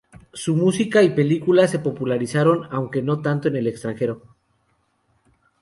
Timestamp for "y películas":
1.03-1.69